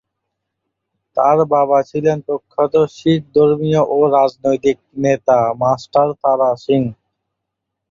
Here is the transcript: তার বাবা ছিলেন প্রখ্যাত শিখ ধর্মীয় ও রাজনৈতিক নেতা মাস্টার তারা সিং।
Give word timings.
তার 1.17 1.37
বাবা 1.51 1.79
ছিলেন 1.89 2.17
প্রখ্যাত 2.27 2.73
শিখ 2.95 3.21
ধর্মীয় 3.35 3.81
ও 3.87 3.97
রাজনৈতিক 4.17 4.77
নেতা 4.97 5.39
মাস্টার 5.61 6.07
তারা 6.21 6.49
সিং। 6.63 6.81